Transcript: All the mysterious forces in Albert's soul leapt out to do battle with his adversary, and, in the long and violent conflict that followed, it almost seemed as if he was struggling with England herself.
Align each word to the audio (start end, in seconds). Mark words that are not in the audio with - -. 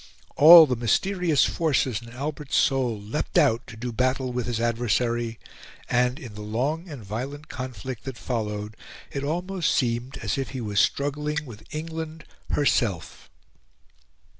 All 0.35 0.65
the 0.65 0.75
mysterious 0.75 1.45
forces 1.45 2.01
in 2.01 2.09
Albert's 2.09 2.55
soul 2.55 2.99
leapt 2.99 3.37
out 3.37 3.67
to 3.67 3.77
do 3.77 3.91
battle 3.91 4.33
with 4.33 4.47
his 4.47 4.59
adversary, 4.59 5.37
and, 5.91 6.17
in 6.17 6.33
the 6.33 6.41
long 6.41 6.89
and 6.89 7.03
violent 7.05 7.49
conflict 7.49 8.05
that 8.05 8.17
followed, 8.17 8.75
it 9.11 9.23
almost 9.23 9.71
seemed 9.75 10.17
as 10.23 10.39
if 10.39 10.49
he 10.57 10.59
was 10.59 10.79
struggling 10.79 11.45
with 11.45 11.65
England 11.71 12.23
herself. 12.49 13.29